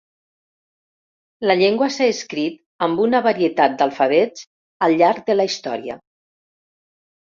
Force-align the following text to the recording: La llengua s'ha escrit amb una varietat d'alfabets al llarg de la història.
La 1.51 1.57
llengua 1.59 1.91
s'ha 1.97 2.09
escrit 2.15 2.59
amb 2.89 3.05
una 3.05 3.23
varietat 3.29 3.79
d'alfabets 3.85 4.51
al 4.89 5.01
llarg 5.05 5.27
de 5.33 5.41
la 5.41 5.51
història. 5.55 6.05